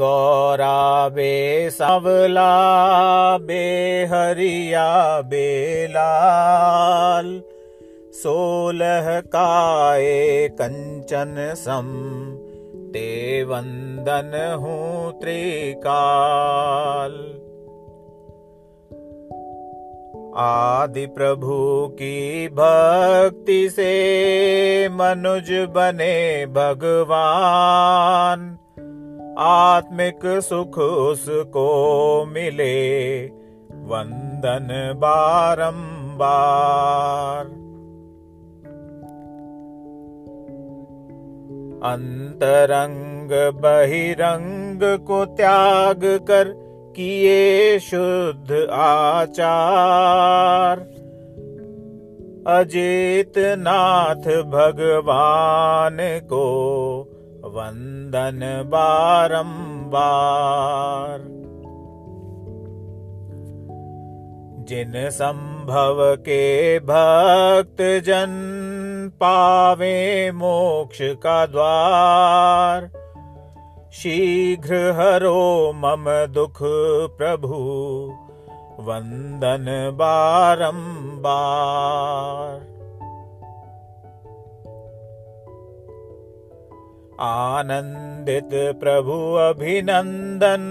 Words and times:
गौरा 0.00 1.08
बे 1.08 1.70
सावला 1.70 3.38
बे 3.38 3.62
हरिया 4.12 5.20
बेलाल 5.20 7.40
सोलह 8.22 9.20
काए 9.20 10.48
कंचन 10.60 11.54
सम 11.56 11.88
ते 12.92 13.44
वंदन 13.44 14.56
हूँ 14.60 15.20
त्रिकाल। 15.20 17.12
आदि 20.36 21.06
प्रभु 21.06 21.88
की 21.92 22.48
भक्ति 22.48 23.68
से 23.70 24.88
मनुज 24.88 25.50
बने 25.70 26.46
भगवान। 26.46 28.59
आत्मिक 29.40 30.20
सुख 30.24 30.78
उसको 30.78 32.26
मिले। 32.26 33.30
वंदन 33.70 34.94
बारंबार। 34.96 37.44
अंतरंग 41.92 43.30
बहिरंग 43.32 44.80
को 44.82 45.24
त्याग 45.24 46.00
कर 46.04 46.70
किए 46.96 47.78
शुद्ध 47.78 48.66
आचार। 48.70 50.78
अजित 52.46 53.32
नाथ 53.38 54.42
भगवान 54.42 55.96
को 56.00 57.19
वंदन 57.44 58.62
बारंबार। 58.66 61.40
जिन 64.64 64.92
संभव 64.96 65.96
के 66.00 66.78
भक्त 66.78 67.76
जन 67.80 68.30
पावे 69.14 70.32
मोक्ष 70.32 70.98
का 71.02 71.46
द्वार, 71.46 72.90
शीघ्र 73.92 74.74
हरो 74.74 75.72
मम 75.74 76.34
दुख 76.34 76.58
प्रभु 77.18 77.54
वंदन 78.82 79.90
बारंबार। 79.94 82.69
आनंदित 87.22 88.52
प्रभु 88.80 89.14
अभिनंदन 89.40 90.62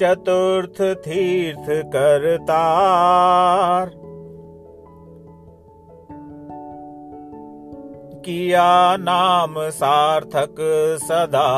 चतुर्थ 0.00 0.80
तीर्थ 1.04 1.70
करतार 1.94 3.90
किया 8.24 8.72
नाम 9.00 9.54
सार्थक 9.70 10.56
सदा 11.02 11.50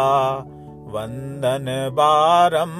वंदन 0.95 1.67
बारंबार। 1.93 2.71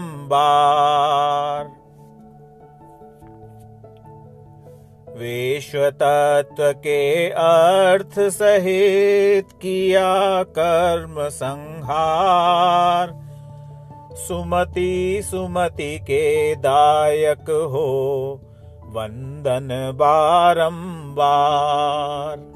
विश्व 5.21 5.79
तत्व 5.79 6.73
के 6.73 7.31
अर्थ 7.31 8.21
सहित 8.21 9.49
किया 9.53 10.43
कर्म 10.43 11.29
संहार 11.29 13.13
सुमति 14.17 15.21
सुमति 15.25 15.99
के 15.99 16.55
दायक 16.55 17.51
हो 17.51 18.41
वंदन 18.85 19.69
बारंबार 19.95 22.51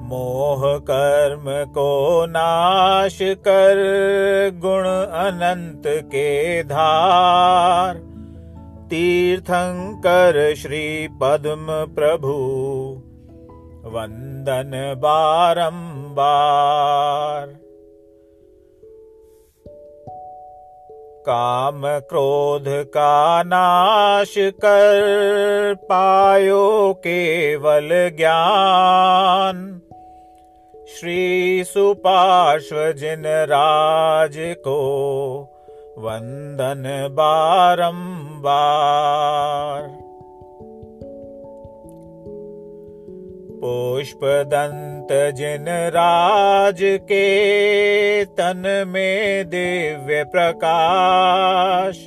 मोह 0.00 0.78
कर्म 0.78 1.72
को 1.72 2.26
नाश 2.26 3.18
कर, 3.22 3.78
गुण 4.54 4.86
अनंत 5.20 5.82
के 5.86 6.62
धार। 6.62 8.09
तीर्थंकर 8.90 10.54
श्री 10.54 11.08
पद्म 11.08 11.94
प्रभु 11.94 12.28
वंदन 13.88 14.94
बारंबार। 14.98 17.58
काम 21.26 21.82
क्रोध 21.84 22.64
का 22.68 23.42
नाश 23.42 24.34
कर 24.38 25.78
पायो 25.82 26.94
केवल 26.98 27.88
ज्ञान। 27.92 29.80
श्री 30.88 31.64
सुपार्श्व 31.64 32.92
जिन 32.92 33.22
राज 33.26 34.34
को 34.38 34.80
वंदन 35.98 36.82
बारंबार 37.14 37.98
पुष्प 43.62 44.20
दंत 44.52 45.08
जिन 45.36 45.66
राज 45.94 46.78
के 47.10 47.24
तन 48.38 48.62
में 48.88 49.48
दिव्य 49.50 50.22
प्रकाश 50.32 51.98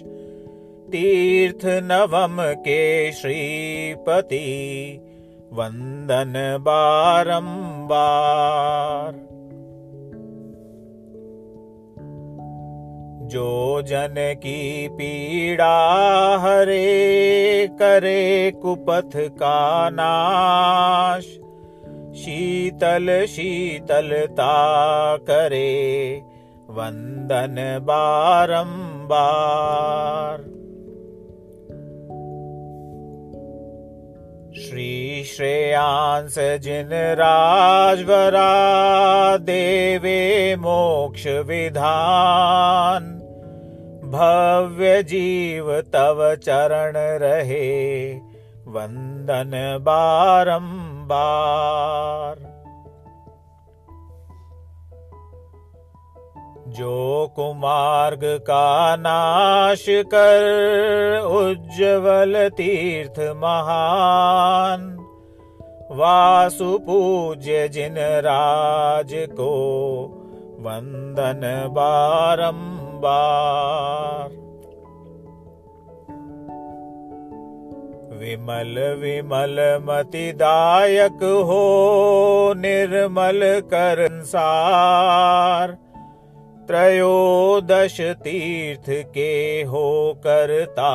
तीर्थ 0.91 1.65
नवम 1.83 2.37
के 2.65 2.81
श्रीपति 3.11 4.39
वंदन 5.53 6.33
बारंबार 6.61 7.53
जो 13.23 13.81
जन 13.81 14.13
की 14.17 14.87
पीड़ा 14.87 16.37
हरे 16.37 17.67
करे 17.71 18.51
कुपथ 18.51 19.09
का 19.15 19.89
नाश। 19.89 21.39
शीतल 22.19 23.25
शीतलता 23.25 25.17
करे 25.17 26.21
वंदन 26.69 27.79
बारंबार। 27.83 30.62
श्री 34.57 35.23
श्रेयांस 35.23 36.35
जिन 36.37 36.93
राजवरा 36.93 39.37
देवे 39.37 40.55
मोक्ष 40.55 41.27
विधान। 41.27 43.03
भव्य 44.05 45.03
जीव 45.03 45.81
तव 45.81 46.35
चरण 46.35 46.97
रहे 46.97 48.13
वंदन 48.67 49.77
बारंबार। 49.81 52.52
जो 56.73 57.33
कुमार्ग 57.35 58.19
का 58.23 58.95
नाश 58.95 59.85
कर, 59.89 61.19
उज्जवल 61.19 62.49
तीर्थ 62.49 63.19
महान। 63.19 64.97
वासु 65.91 66.77
पूज्य 66.77 67.67
जिन 67.67 67.95
राज 67.97 69.09
को 69.13 69.55
वंदन 70.59 71.67
बारंबार। 71.71 74.29
विमल 78.19 78.95
विमल 78.99 79.79
मतिदायक 79.83 81.23
हो, 81.23 82.53
निर्मल 82.57 83.39
कर 83.43 84.07
संसार 84.07 85.82
त्रयोदश 86.67 88.01
तीर्थ 88.01 88.89
के 88.89 89.61
हो 89.61 90.13
करता, 90.17 90.91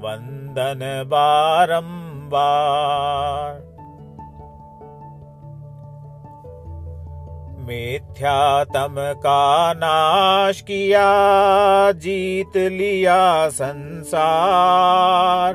वंदन 0.00 1.04
बारंबार। 1.06 3.70
मिथ्यातम 7.60 8.94
का 8.98 9.72
नाश 9.72 10.60
किया, 10.60 11.92
जीत 11.92 12.56
लिया 12.56 13.48
संसार। 13.48 15.54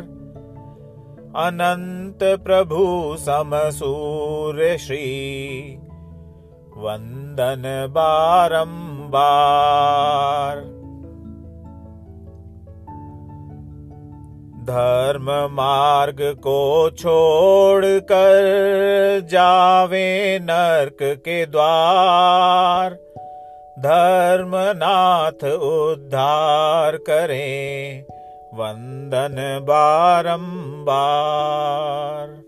अनंत 1.35 2.19
प्रभु 2.23 3.15
समसूर 3.19 4.77
श्री, 4.77 5.77
वंदन 6.77 7.87
बारंबार। 7.89 8.94
धर्म 14.65 15.49
मार्ग 15.51 16.17
को 16.21 16.89
छोड़कर 16.89 18.41
जावे 19.31 20.39
नरक 20.39 20.97
के 21.03 21.45
द्वार। 21.45 22.97
धर्मनाथ 23.79 25.43
उद्धार 25.43 26.97
करें 26.97 28.03
वंदन 28.53 29.59
बारंबार। 29.63 32.44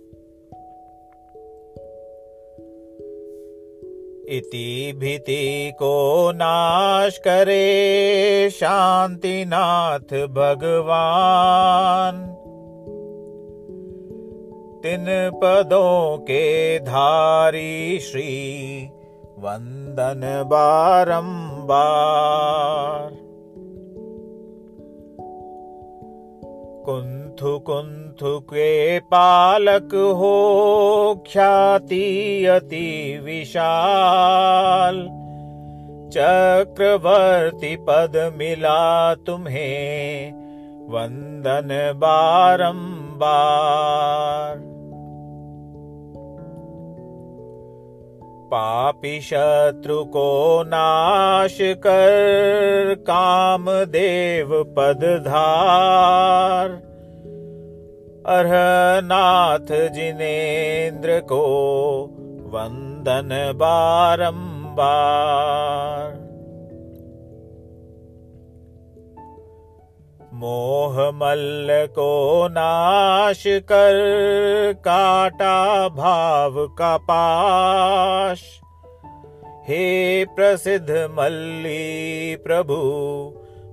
इति 4.30 4.94
भीति 4.98 5.74
को 5.80 6.32
नाश 6.36 7.18
करे। 7.18 8.50
शांतिनाथ 8.50 10.28
भगवान। 10.28 12.34
तिन 14.84 15.06
पदों 15.44 16.18
के 16.18 16.80
धारी 16.80 18.00
श्री 18.00 18.90
वंदन 19.40 20.44
बारंबार। 20.48 23.18
कुंथु 26.86 27.60
कुंथु 27.60 28.07
के 28.24 29.00
पालक 29.00 29.96
हो, 29.96 31.24
ख्याति 31.34 32.46
अति 32.46 33.20
विशाल। 33.24 35.10
चक्रवर्ती 36.14 37.76
पद 37.76 38.34
मिला 38.38 39.16
तुम्हें, 39.16 40.34
वंदन 40.90 41.94
बारंबार। 41.96 44.78
पापी 48.52 49.22
शत्रु 49.22 50.06
को 50.06 50.64
नाश 50.68 51.58
कर 51.62 52.96
काम 53.00 53.66
देव 53.70 54.64
पद 54.64 55.24
धार। 55.28 56.87
अर्हनाथ 58.28 59.90
जिनेन्द्र 59.90 61.20
को 61.20 61.46
वंदन 62.46 63.54
बारंबार। 63.56 66.28
मोह 70.34 71.12
मल्ल 71.12 71.68
को 71.72 72.48
नाश 72.52 73.44
कर, 73.48 73.94
काटा 74.74 75.90
भाव 75.90 76.68
का 76.68 76.98
पाश। 76.98 78.62
हे 79.68 80.26
प्रसिद्ध 80.26 80.92
मल्ली 80.92 82.36
प्रभु, 82.36 82.76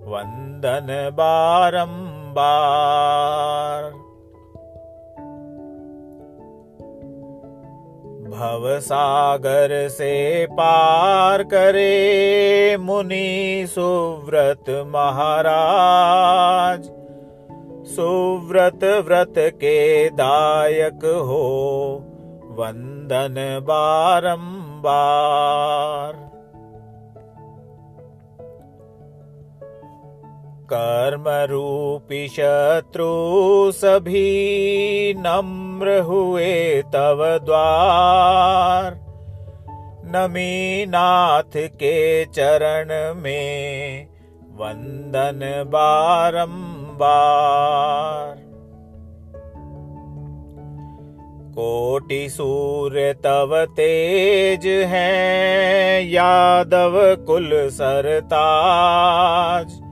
वंदन 0.05 1.11
बारंबार। 1.13 4.04
भव 8.35 8.81
सागर 8.81 9.89
से 9.89 10.47
पार 10.51 11.43
करे 11.43 12.77
मुनि 12.81 13.67
सुव्रत 13.69 14.85
महाराज। 14.87 16.91
सुव्रत 17.87 18.85
व्रत 18.85 19.35
के 19.39 20.11
दायक 20.11 21.05
हो 21.05 22.03
वंदन 22.49 23.61
बारंबार। 23.63 26.24
कर्म 30.73 31.25
रूपी 31.29 32.29
शत्रु 32.29 33.73
सभी 33.73 35.15
नम्र 35.19 36.01
हुए 36.01 36.83
तव 36.83 37.41
द्वार। 37.45 39.05
नमी 40.07 40.87
नाथ 40.87 41.57
के 41.57 42.25
चरण 42.25 43.21
में 43.21 44.07
वंदन 44.55 45.65
बारंबार। 45.67 48.45
कोटि 51.55 52.29
सूर्य 52.29 53.13
तव 53.13 53.67
तेज 53.77 54.67
है, 54.67 56.11
यादव 56.11 57.27
कुल 57.27 57.51
सरताज। 57.53 59.84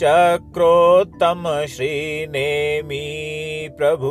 चक्रोत्तम 0.00 1.66
श्री 1.68 2.26
नेमी 2.26 3.68
प्रभु 3.78 4.08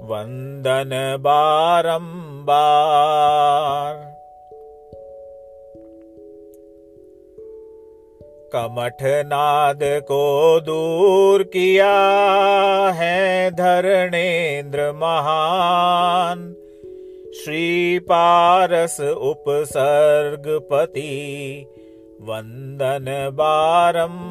वंदन 0.00 1.16
बारंबार 1.20 4.14
कमठ 8.54 9.02
नाद 9.02 9.80
को 9.82 10.60
दूर 10.60 11.42
किया 11.42 11.96
है 12.94 13.50
धरणेन्द्र 13.50 14.92
महान, 14.92 16.54
श्री 17.34 17.98
पारस 17.98 19.00
उपसर्गपति 19.00 21.00
वंदन 22.28 23.06
बारंबार 23.32 24.24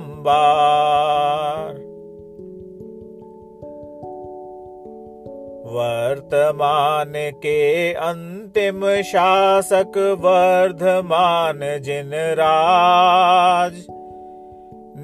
वर्तमान 5.73 7.13
के 7.15 7.59
अंतिम 7.93 8.81
शासक 9.01 9.97
वर्धमान 10.19 11.59
जिन 11.81 12.11
राज, 12.13 13.85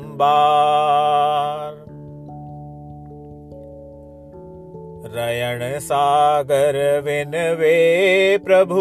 रयण 5.05 5.79
सागर 5.79 7.01
विनवे 7.05 8.37
प्रभु, 8.37 8.77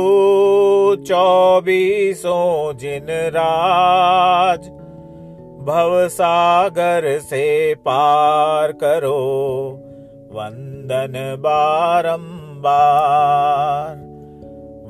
चौबीसों 1.08 2.76
जिन 2.76 3.06
राज। 3.10 4.68
भव 5.66 6.08
सागर 6.08 7.18
से 7.18 7.74
पार 7.74 8.72
करो, 8.72 9.18
वंदन 10.32 11.36
बारंबार 11.38 14.04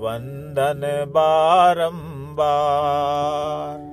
वंदन 0.04 1.04
बारंबार। 1.08 3.83